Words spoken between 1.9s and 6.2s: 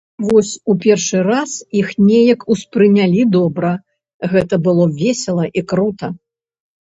неяк успрынялі добра, гэта было весела і крута!